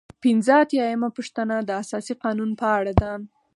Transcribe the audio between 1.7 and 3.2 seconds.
اساسي قانون په اړه ده.